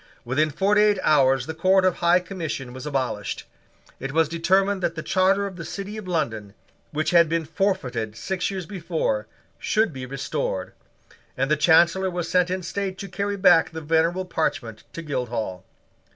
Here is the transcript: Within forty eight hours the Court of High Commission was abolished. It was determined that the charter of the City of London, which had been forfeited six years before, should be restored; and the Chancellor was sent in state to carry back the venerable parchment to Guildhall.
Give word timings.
Within 0.25 0.49
forty 0.49 0.81
eight 0.81 0.97
hours 1.03 1.45
the 1.45 1.53
Court 1.53 1.85
of 1.85 1.97
High 1.97 2.19
Commission 2.19 2.73
was 2.73 2.87
abolished. 2.87 3.43
It 3.99 4.13
was 4.13 4.27
determined 4.27 4.81
that 4.81 4.95
the 4.95 5.03
charter 5.03 5.45
of 5.45 5.57
the 5.57 5.63
City 5.63 5.95
of 5.95 6.07
London, 6.07 6.55
which 6.89 7.11
had 7.11 7.29
been 7.29 7.45
forfeited 7.45 8.15
six 8.15 8.49
years 8.49 8.65
before, 8.65 9.27
should 9.59 9.93
be 9.93 10.07
restored; 10.07 10.73
and 11.37 11.51
the 11.51 11.55
Chancellor 11.55 12.09
was 12.09 12.27
sent 12.27 12.49
in 12.49 12.63
state 12.63 12.97
to 12.97 13.07
carry 13.07 13.37
back 13.37 13.69
the 13.69 13.79
venerable 13.81 14.25
parchment 14.25 14.83
to 14.93 15.03
Guildhall. 15.03 15.63